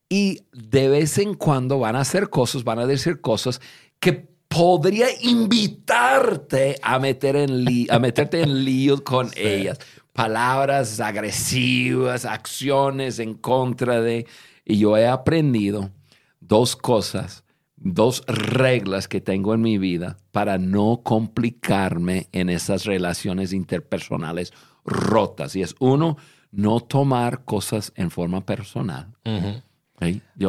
[0.10, 3.62] y de vez en cuando van a hacer cosas, van a decir cosas
[4.00, 9.80] que podría invitarte a, meter en li- a meterte en líos con ellas.
[10.14, 14.26] Palabras agresivas, acciones en contra de...
[14.66, 15.92] Y yo he aprendido
[16.40, 17.44] dos cosas,
[17.78, 24.52] dos reglas que tengo en mi vida para no complicarme en esas relaciones interpersonales
[24.84, 25.56] rotas.
[25.56, 26.18] Y es uno,
[26.52, 29.14] no tomar cosas en forma personal.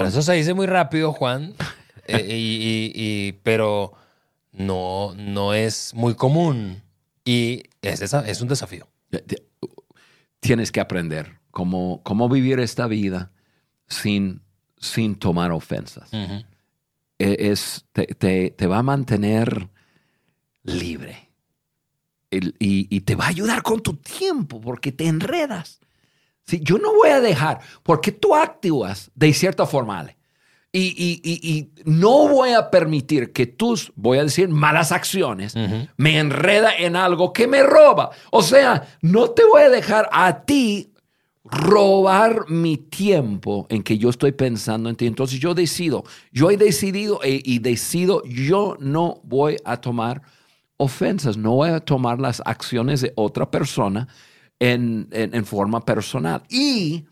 [0.09, 1.55] eso se dice muy rápido, Juan,
[2.07, 3.93] eh, y- y- y- pero
[4.53, 6.83] no, no es muy común.
[7.25, 8.89] Y es, es un desafío.
[10.41, 13.33] tienes que aprender cómo, cómo vivir esta vida
[13.87, 14.41] sin,
[14.79, 16.11] sin tomar ofensas.
[17.19, 19.69] Es, te, te- te va a mantener
[20.63, 21.31] libre.
[22.31, 25.81] El- y, y te va a ayudar con tu tiempo porque te enredas.
[26.47, 30.07] Sí, yo no voy a dejar, porque tú actúas de cierta forma,
[30.73, 35.55] y- y- y no voy a permitir que tus, voy a decir, malas acciones
[35.97, 38.11] me enreda en algo que me roba.
[38.31, 40.93] O sea, no te voy a dejar a ti
[41.51, 45.07] robar mi tiempo en que yo estoy pensando en ti.
[45.07, 50.23] Entonces yo decido, yo he decidido e- y decido, yo no voy a tomar
[50.77, 54.09] ofensas, no voy a tomar las acciones de otra persona
[54.59, 56.43] en, en- en forma personal.
[56.51, 57.05] Y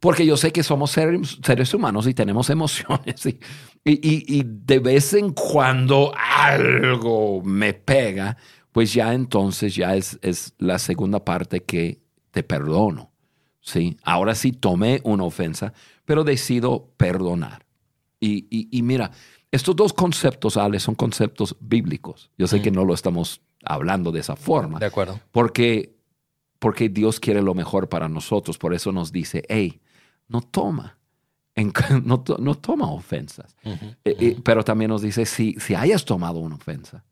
[0.00, 3.38] porque yo sé que somos seres, seres humanos y tenemos emociones y,
[3.84, 8.36] y- y- y de vez en cuando algo me pega,
[8.72, 13.13] pues ya entonces ya es, es la segunda parte que te perdono.
[13.64, 13.96] ¿Sí?
[14.04, 15.72] Ahora sí tomé una ofensa,
[16.04, 17.64] pero decido perdonar.
[18.20, 19.10] Y, y- y mira,
[19.50, 22.30] estos dos conceptos, Ale, son conceptos bíblicos.
[22.38, 24.78] Yo sé que no lo estamos hablando de esa forma.
[24.78, 25.18] De acuerdo.
[25.32, 25.96] Porque,
[26.58, 28.58] porque Dios quiere lo mejor para nosotros.
[28.58, 29.80] Por eso nos dice, hey,
[30.28, 30.98] no toma,
[31.54, 31.72] en-
[32.04, 33.56] no, to- no toma ofensas.
[33.62, 37.04] Eh, eh, pero también nos dice, si, si hayas tomado una ofensa,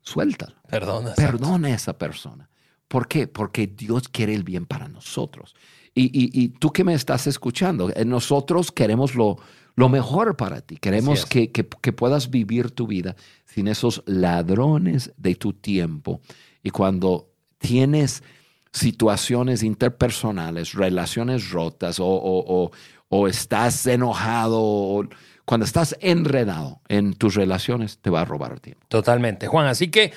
[0.00, 0.54] suéltalo.
[0.68, 1.14] Perdona.
[1.14, 2.48] Perdona a esa persona.
[2.92, 3.26] ¿Por qué?
[3.26, 5.54] Porque Dios quiere el bien para nosotros.
[5.94, 9.38] Y, y- y tú que me estás escuchando, eh, nosotros queremos lo,
[9.76, 10.76] lo mejor para ti.
[10.76, 16.20] Queremos que, que- que puedas vivir tu vida sin esos ladrones de tu tiempo.
[16.62, 18.22] Y cuando tienes
[18.72, 22.70] situaciones interpersonales, relaciones rotas o, o- o-
[23.08, 25.04] o estás enojado, o
[25.46, 28.84] cuando estás enredado en tus relaciones, te va a robar tiempo.
[28.88, 29.66] Totalmente, Juan.
[29.66, 30.12] Así que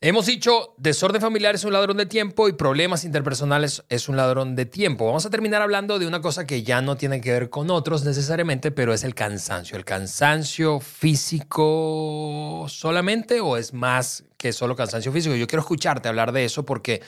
[0.00, 4.54] hemos dicho, desorden familiar es un ladrón de tiempo y problemas interpersonales es un ladrón
[4.54, 5.06] de tiempo.
[5.06, 8.04] Vamos a terminar hablando de una cosa que ya no tiene que ver con otros
[8.04, 9.76] necesariamente, pero es el cansancio.
[9.76, 15.34] ¿El cansancio físico solamente o es más que solo cansancio físico?
[15.34, 17.02] Yo quiero escucharte hablar de eso porque...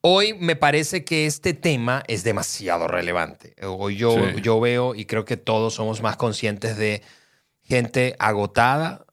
[0.00, 3.56] Hoy me parece que este tema es demasiado relevante.
[3.66, 4.40] Hoy yo, Sí.
[4.42, 7.02] yo veo y creo que todos somos más conscientes de
[7.64, 9.04] gente agotada,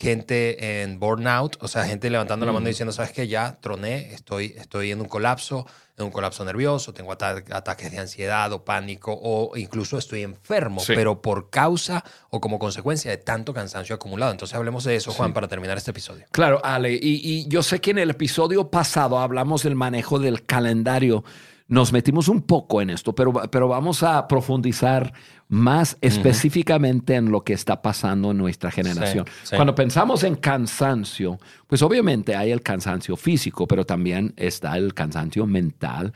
[0.00, 4.12] gente en burnout, o sea, gente levantando la mano y diciendo, sabes que ya troné,
[4.14, 8.64] estoy, estoy en un colapso, en un colapso nervioso, tengo ata- ataques de ansiedad o
[8.64, 10.92] pánico, o incluso estoy enfermo, Sí.
[10.94, 14.30] pero por causa o como consecuencia de tanto cansancio acumulado.
[14.30, 15.34] Entonces hablemos de eso, Juan, Sí.
[15.34, 16.26] para terminar este episodio.
[16.30, 20.46] Claro, Ale, y, y yo sé que en el episodio pasado hablamos del manejo del
[20.46, 21.24] calendario.
[21.66, 25.12] Nos metimos un poco en esto, pero, pero vamos a profundizar
[25.48, 29.26] más específicamente en lo que está pasando en nuestra generación.
[29.44, 29.56] sí.
[29.56, 35.46] Cuando pensamos en cansancio, pues obviamente hay el cansancio físico, pero también está el cansancio
[35.46, 36.12] mental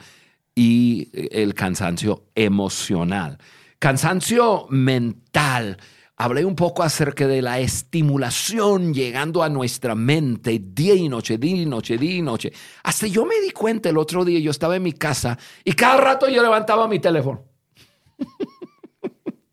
[0.54, 3.38] y el cansancio emocional.
[3.78, 5.78] Cansancio mental.
[6.16, 11.62] Hablé un poco acerca de la estimulación llegando a nuestra mente día y noche, día
[11.62, 12.52] y noche, día y noche.
[12.84, 15.96] Hasta yo me di cuenta el otro día, yo estaba en mi casa y cada
[15.96, 17.44] rato yo levantaba mi teléfono.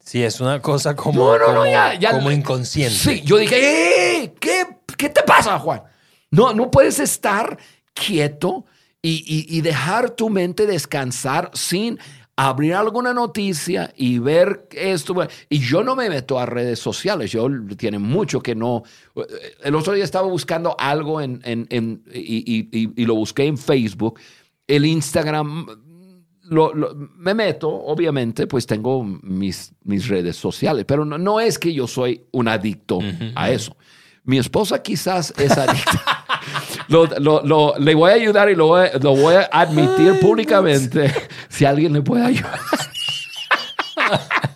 [0.10, 2.12] Sí, es una cosa como, No, no, no, como, ya, ya.
[2.14, 2.96] como inconsciente.
[2.96, 4.34] Sí, yo dije, "¡Eh!
[4.40, 4.64] ¿qué,
[4.98, 5.84] ¿qué te pasa, Juan?
[6.32, 7.60] No, no puedes estar
[7.94, 8.66] quieto
[9.04, 12.00] y, y- y dejar tu mente descansar sin
[12.36, 15.14] abrir alguna noticia y ver esto.
[15.48, 18.82] Y yo no me meto a redes sociales, yo tiene mucho que no.
[19.64, 23.44] El otro día estaba buscando algo en, en- en- y, y- y- y lo busqué
[23.46, 24.20] en Facebook.
[24.68, 25.68] El Instagram,
[26.50, 31.58] lo- lo- me meto, obviamente, pues tengo mis, mis redes sociales, pero no, no es
[31.60, 33.00] que yo soy un adicto
[33.36, 33.76] a eso.
[34.24, 36.26] Mi esposa quizás es adicta.
[36.88, 41.12] Lo- lo- lo- le voy a ayudar y lo voy, lo voy a admitir públicamente
[41.50, 42.60] si alguien le puede ayudar.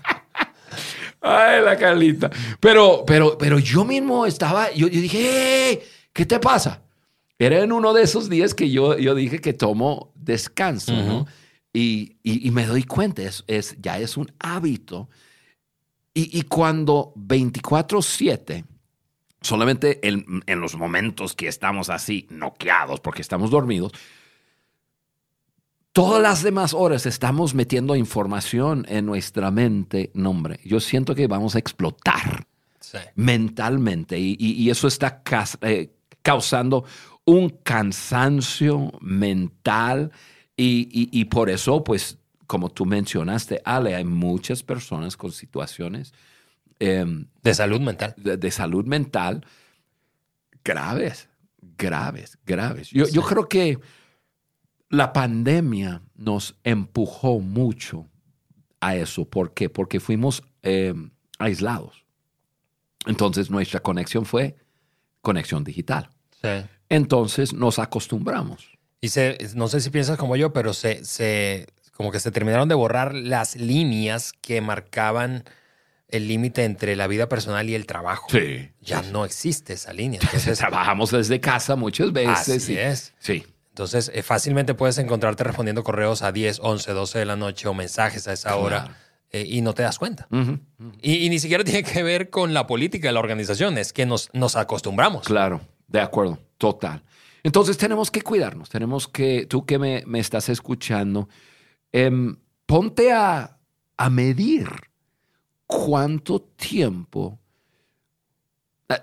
[1.22, 2.30] Ay, la Carlita.
[2.60, 5.80] Pero, pero, pero yo mismo estaba, yo, yo dije, "Hey,
[6.12, 6.82] ¿qué te pasa?
[7.40, 11.26] Era en uno de esos días que yo, yo dije que tomo descanso, ¿no?
[11.74, 15.10] Y, y- y me doy cuenta, es, es- ya es un hábito.
[16.14, 18.64] Y, y cuando 24/7,
[19.42, 23.92] solamente en, en los momentos que estamos así, noqueados porque estamos dormidos,
[25.92, 30.12] todas las demás horas estamos metiendo información en nuestra mente.
[30.14, 32.48] No, hombre, yo siento que vamos a explotar
[32.80, 32.98] Sí.
[33.16, 35.24] mentalmente y, y- y eso está
[35.62, 35.90] eh,
[36.22, 36.84] causando
[37.26, 40.12] un cansancio mental
[40.56, 46.14] y, y- y por eso, pues, como tú mencionaste, Ale, hay muchas personas con situaciones
[46.80, 48.14] em, De salud mental.
[48.18, 49.46] de, de salud mental
[50.64, 51.30] graves,
[51.78, 52.90] graves, graves.
[52.90, 53.80] Yo, yo creo que
[54.90, 58.08] la pandemia nos empujó mucho
[58.80, 59.26] a eso.
[59.30, 59.70] ¿Por qué?
[59.70, 60.94] Porque fuimos eh,
[61.40, 62.06] aislados.
[63.06, 64.56] Entonces nuestra conexión fue
[65.22, 66.10] conexión digital.
[66.42, 66.50] Sí.
[66.90, 68.70] Entonces nos acostumbramos.
[69.04, 72.70] Y se, no sé si piensas como yo, pero se, se, como que se terminaron
[72.70, 75.44] de borrar las líneas que marcaban
[76.08, 78.28] el límite entre la vida personal y el trabajo.
[78.30, 78.70] Sí.
[78.82, 80.20] Ya no existe esa línea.
[80.24, 82.48] Entonces, Trabajamos desde casa muchas veces.
[82.62, 83.14] así y- es.
[83.20, 83.46] Sí.
[83.70, 87.74] Entonces, eh, fácilmente puedes encontrarte respondiendo correos a 10, 11, 12 de la noche o
[87.74, 88.64] mensajes a esa Claro.
[88.64, 88.98] hora
[89.32, 90.28] eh, y no te das cuenta.
[91.02, 94.06] Y, y ni siquiera tiene que ver con la política de la organización, es que
[94.06, 95.26] nos, nos acostumbramos.
[95.26, 97.02] Claro, de acuerdo, total.
[97.44, 101.28] Entonces tenemos que cuidarnos, tenemos que, tú que me, me estás escuchando,
[101.92, 103.60] em, ponte a,
[103.98, 104.70] a medir
[105.68, 107.40] cuánto tiempo,
[108.88, 108.96] eh,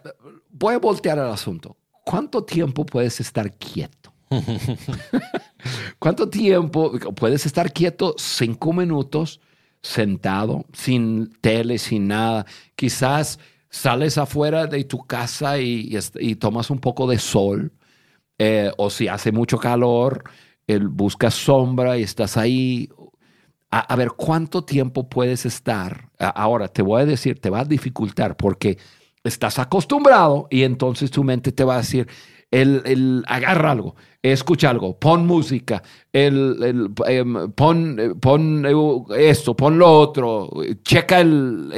[0.49, 4.13] voy a voltear al asunto, cuánto tiempo puedes estar quieto.
[5.99, 8.15] ¿Cuánto tiempo puedes estar quieto?
[8.17, 9.41] Cinco minutos
[9.83, 12.47] sentado, sin tele, sin nada.
[12.77, 13.39] Quizás
[13.71, 17.73] sales afuera de tu casa y, y tomas un poco de sol.
[18.41, 20.25] Eh, o si hace mucho calor,
[20.67, 22.89] el, buscas sombra y estás ahí.
[23.73, 26.11] A, ver, ¿cuánto tiempo puedes estar?
[26.19, 28.79] Ahora, te voy a decir, te va a dificultar porque
[29.23, 32.09] estás acostumbrado y entonces tu mente te va a decir,
[32.51, 38.67] el, el- agarra algo, escucha algo, pon música, el, el, em, pon, pon
[39.17, 40.51] esto, pon lo otro,
[40.83, 41.71] checa el,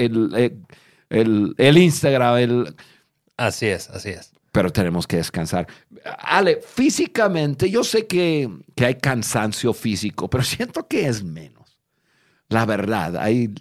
[1.11, 2.65] el, Instagram,
[3.37, 4.32] Así es, así es.
[4.53, 5.67] Pero tenemos que descansar.
[6.05, 11.79] Ale, físicamente, yo sé que, que hay cansancio físico, pero siento que es menos.
[12.49, 13.53] La verdad, hay,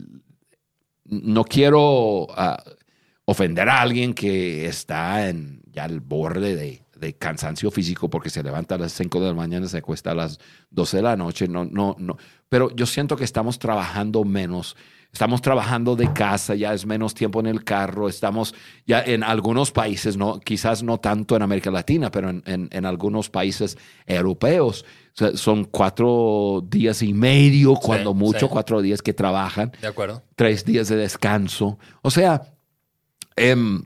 [1.06, 2.62] no quiero ah,
[3.26, 8.44] ofender a alguien que está en ya al borde de, de cansancio físico porque se
[8.44, 11.48] levanta a las 5 de la mañana, se acuesta a las 12 de la noche.
[11.48, 12.18] No, no, no.
[12.50, 14.76] Pero yo siento que estamos trabajando menos.
[15.14, 18.08] Estamos trabajando de casa, ya es menos tiempo en el carro.
[18.08, 18.54] Estamos
[18.88, 22.86] ya en algunos países, no, quizás no tanto en América Latina, pero en, en- en
[22.86, 28.48] algunos países europeos o sea, son cuatro días y medio, cuando mucho, sí.
[28.50, 30.24] cuatro días que trabajan De acuerdo.
[30.38, 31.78] tres días de descanso.
[32.02, 32.42] O sea,
[33.36, 33.84] em,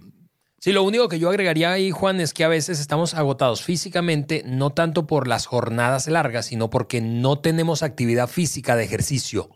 [0.60, 4.42] Sí, lo único que yo agregaría ahí, Juan, es que a veces estamos agotados físicamente,
[4.48, 9.50] no tanto por las jornadas largas, sino porque no tenemos actividad física de ejercicio.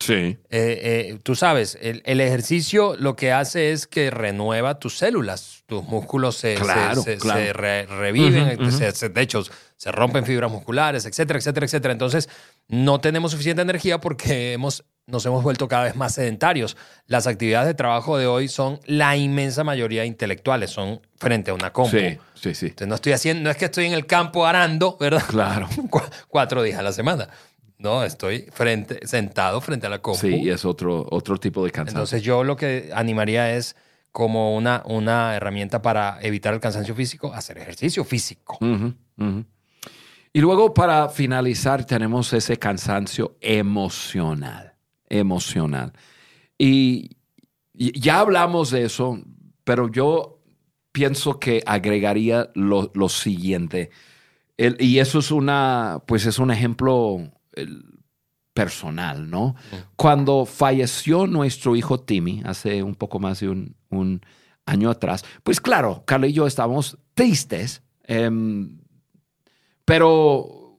[0.00, 0.12] Sí.
[0.14, 5.62] Eh, eh, tú sabes, el, el ejercicio lo que hace es que renueva tus células,
[5.66, 7.40] tus músculos se, se- Claro, se, claro.
[7.40, 9.42] se re- reviven, de hecho,
[9.76, 11.92] se rompen fibras musculares, etcétera, etcétera, etcétera.
[11.92, 12.28] Entonces,
[12.68, 16.76] no tenemos suficiente energía porque hemos, nos hemos vuelto cada vez más sedentarios.
[17.06, 21.72] Las actividades de trabajo de hoy son la inmensa mayoría intelectuales, son frente a una
[21.72, 21.96] compu.
[21.98, 22.66] Sí, sí, sí.
[22.66, 25.22] Entonces, no estoy haciendo, no es que estoy en el campo arando, ¿verdad?
[25.28, 25.68] Claro.
[25.90, 27.28] Cu- Cuatro días a la semana.
[27.80, 30.20] No, estoy frente, sentado frente a la compu.
[30.20, 31.98] Sí, es otro, otro tipo de cansancio.
[31.98, 33.74] Entonces yo lo que animaría es
[34.12, 38.58] como una, una herramienta para evitar el cansancio físico, hacer ejercicio físico.
[40.32, 44.74] Y luego para finalizar tenemos ese cansancio emocional,
[45.08, 45.92] emocional.
[46.56, 47.16] Y
[47.82, 49.22] y ya hablamos de eso,
[49.64, 50.38] pero yo
[50.92, 53.88] pienso que agregaría lo, lo siguiente.
[54.58, 57.32] y eso es una, pues es un ejemplo
[58.52, 59.54] personal, ¿no?
[59.96, 64.20] Cuando falleció nuestro hijo Timmy, hace un poco más de un,
[64.66, 68.78] año atrás, pues claro, Carla y yo estábamos tristes, em,
[69.84, 70.78] pero,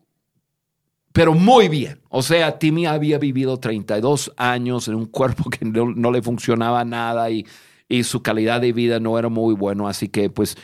[1.11, 1.99] pero muy bien.
[2.07, 7.29] O sea, Timmy había vivido 32 años en un cuerpo que no, le funcionaba nada
[7.31, 7.45] y,
[7.89, 10.55] y, su calidad de vida no era muy bueno, así que pues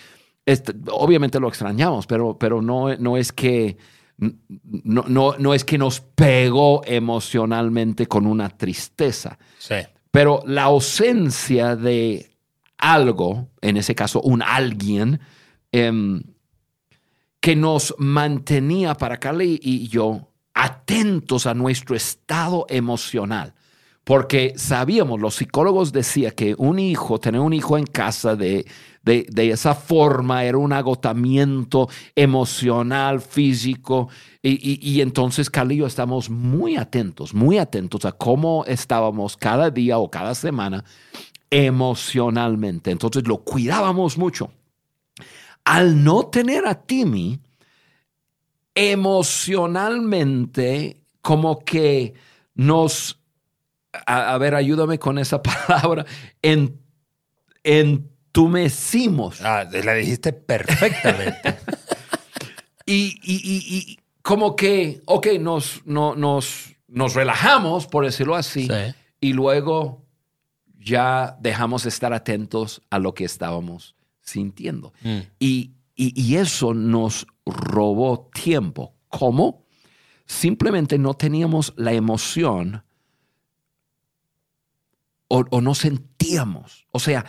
[0.45, 3.77] este, obviamente lo extrañamos, pero, pero no, no es que
[4.17, 9.37] no, no, no es que nos pegó emocionalmente con una tristeza.
[9.59, 9.75] Sí.
[10.11, 12.31] Pero la ausencia de
[12.77, 15.19] algo, en ese caso un alguien,
[15.71, 16.23] em,
[17.39, 23.53] que nos mantenía para Carly y yo atentos a nuestro estado emocional.
[24.07, 28.65] Porque sabíamos, los psicólogos decían que un hijo, tener un hijo en casa de
[29.07, 34.09] de, esa forma, era un agotamiento emocional, físico.
[34.41, 39.97] Y, entonces Carly y yo estamos muy atentos, muy atentos a cómo estábamos cada día
[39.97, 40.83] o cada semana
[41.49, 42.91] emocionalmente.
[42.91, 44.51] Entonces lo cuidábamos mucho.
[45.63, 47.39] Al no tener a Timmy,
[48.75, 52.13] emocionalmente como que
[52.55, 53.21] nos,
[54.05, 56.05] a, ver, ayúdame con esa palabra,
[56.41, 56.79] en,
[57.63, 59.41] en entumecimos.
[59.41, 61.57] Ah, la dijiste perfectamente.
[62.85, 68.67] y, como que, ok, nos, no, nos, nos relajamos, por decirlo así,
[69.19, 70.05] y luego
[70.79, 74.93] ya dejamos de estar atentos a lo que estábamos sintiendo.
[75.01, 75.19] Mm.
[75.39, 75.73] Y,
[76.35, 78.93] eso nos robó tiempo.
[79.07, 79.65] ¿Cómo?
[80.27, 82.83] Simplemente no teníamos la emoción
[85.27, 86.85] o, o no sentíamos.
[86.91, 87.25] O sea,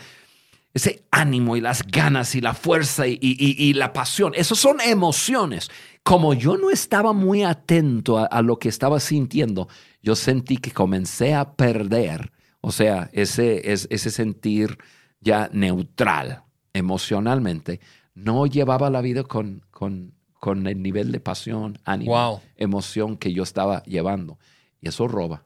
[0.73, 4.33] ese ánimo y las ganas y la fuerza y, la pasión.
[4.35, 5.69] Esas son emociones.
[6.03, 9.67] Como yo no estaba muy atento a, lo que estaba sintiendo,
[10.01, 12.31] yo sentí que comencé a perder,
[12.61, 14.77] o sea, ese, ese sentir
[15.19, 16.43] ya neutral
[16.73, 17.79] emocionalmente.
[18.13, 23.43] No llevaba la vida con, con, con el nivel de pasión, ánimo, emoción que yo
[23.43, 24.37] estaba llevando.
[24.81, 25.45] Y eso roba.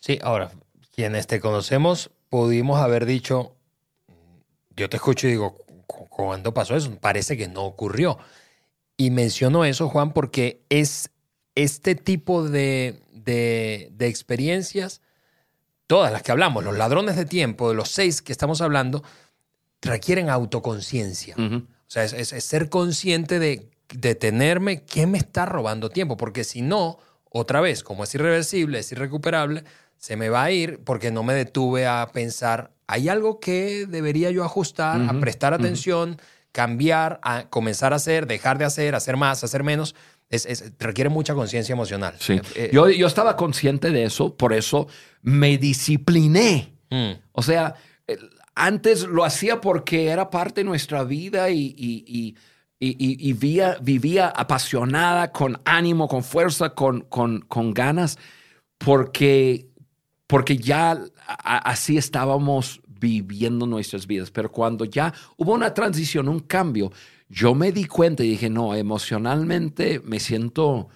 [0.00, 0.50] Sí, ahora,
[0.94, 3.54] quienes te conocemos, pudimos haber dicho,
[4.76, 6.94] yo te escucho y digo, ¿cuándo pasó eso?
[7.00, 8.18] Parece que no ocurrió.
[8.96, 11.10] Y menciono eso, Juan, porque es
[11.54, 13.00] este tipo de,
[13.98, 15.00] experiencias,
[15.86, 19.02] todas las que hablamos, los ladrones de tiempo, de los seis que estamos hablando,
[19.82, 21.34] requieren autoconciencia.
[21.36, 26.16] O sea, es, ser consciente de detenerme, ¿qué me está robando tiempo?
[26.16, 26.98] Porque si no,
[27.30, 29.64] otra vez, como es irreversible, es irrecuperable,
[29.98, 34.30] se me va a ir porque no me detuve a pensar hay algo que debería
[34.30, 36.20] yo ajustar, a prestar atención,
[36.52, 39.94] cambiar, a comenzar a hacer, dejar de hacer, hacer más, hacer menos.
[40.28, 42.14] Es, requiere mucha conciencia emocional.
[42.18, 42.34] Sí.
[42.34, 44.88] Eh, eh, yo, yo, estaba consciente de eso, por eso
[45.22, 46.74] me discipliné.
[46.90, 47.12] Mm.
[47.32, 47.74] O sea,
[48.54, 52.36] antes lo hacía porque era parte de nuestra vida y, y,
[52.80, 58.18] y, vivía, vivía, apasionada, con ánimo, con fuerza, con, con, con ganas,
[58.78, 59.68] porque
[60.34, 61.00] porque ya
[61.44, 64.32] así estábamos viviendo nuestras vidas.
[64.32, 66.90] Pero cuando ya hubo una transición, un cambio,
[67.28, 70.88] yo me di cuenta y dije, no, emocionalmente me siento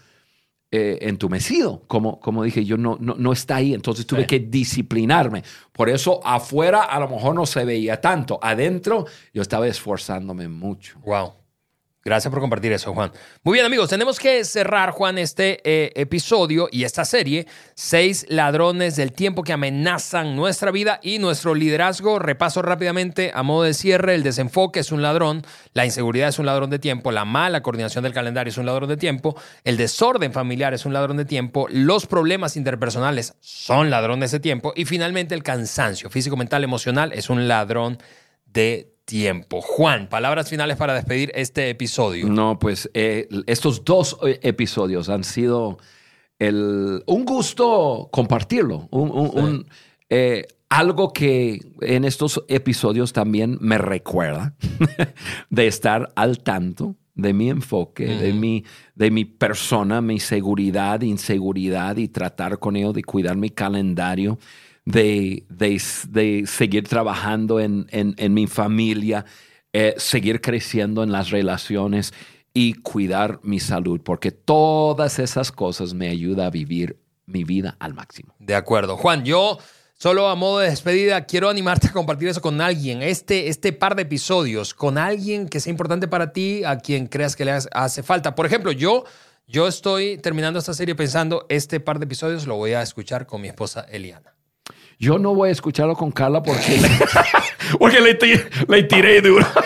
[0.73, 1.85] eh, entumecido.
[1.87, 3.75] Como, como dije, yo no, no, está ahí.
[3.75, 5.45] Entonces tuve que disciplinarme.
[5.71, 8.41] Por eso afuera a lo mejor no se veía tanto.
[8.43, 10.99] Adentro yo estaba esforzándome mucho.
[11.07, 11.35] Wow.
[12.09, 13.13] Gracias por compartir eso, Juan.
[13.43, 18.97] Muy bien, amigos, tenemos que cerrar, Juan, este eh, episodio y esta serie, Seis ladrones
[18.97, 22.19] del tiempo que amenazan nuestra vida y nuestro liderazgo.
[22.19, 25.43] Repaso rápidamente a modo de cierre, el desenfoque es un ladrón,
[25.75, 28.89] la inseguridad es un ladrón de tiempo, la mala coordinación del calendario es un ladrón
[28.89, 34.31] de tiempo, el desorden familiar es un ladrón de tiempo, los problemas interpersonales son ladrones
[34.31, 37.99] de tiempo y finalmente el cansancio físico, mental, emocional es un ladrón
[38.47, 39.63] de tiempo tiempo.
[39.63, 42.29] Juan, palabras finales para despedir este episodio.
[42.29, 45.79] No, pues eh, estos dos eh, episodios han sido
[46.39, 49.67] el, un gusto compartirlo, un,
[50.11, 54.55] eh, algo que en estos episodios también me recuerda
[55.49, 61.97] de estar al tanto de mi enfoque, de, mi, de mi persona, mi seguridad, inseguridad
[61.97, 64.39] y tratar con ello de cuidar mi calendario
[64.93, 69.27] de, de, seguir trabajando en, en, mi familia,
[69.73, 72.15] eh, seguir creciendo en las relaciones
[72.55, 77.93] y cuidar mi salud, porque todas esas cosas me ayudan a vivir mi vida al
[77.93, 78.35] máximo.
[78.39, 78.97] De acuerdo.
[78.97, 79.59] Juan, yo
[80.01, 83.97] Solo a modo de despedida, quiero animarte a compartir eso con alguien, este, este par
[83.97, 88.05] de episodios, con alguien que sea importante para ti, a quien creas que le hace
[88.05, 88.37] falta.
[88.37, 89.03] Por ejemplo, yo,
[89.49, 93.41] yo estoy terminando esta serie pensando, este par de episodios lo voy a escuchar con
[93.41, 94.38] mi esposa Eliana.
[94.99, 96.81] Yo no voy a escucharlo con Carla porque,
[97.79, 98.19] porque le,
[98.67, 99.47] le tiré duro.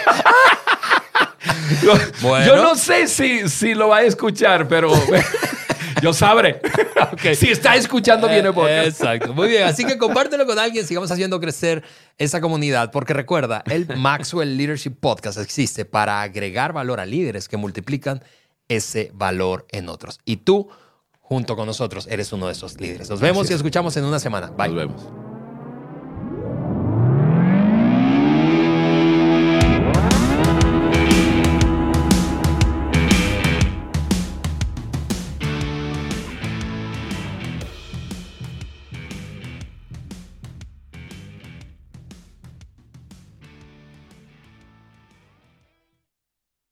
[2.47, 4.93] Yo no sé si, si lo va a escuchar, pero
[6.03, 6.61] yo sabré.
[7.35, 9.33] Si está escuchando, viene por Exacto.
[9.33, 9.65] Muy bien.
[9.65, 10.87] Así que compártelo con alguien.
[10.87, 11.83] Sigamos haciendo crecer
[12.19, 12.91] esa comunidad.
[12.91, 18.23] Porque recuerda, el Maxwell Leadership Podcast existe para agregar valor a líderes que multiplican
[18.69, 20.21] ese valor en otros.
[20.25, 20.69] Y tú,
[21.33, 23.09] junto con nosotros, eres uno de esos líderes.
[23.09, 24.49] Nos vemos y escuchamos en una semana.
[24.49, 24.69] Bye.
[24.69, 25.32] Nos vemos.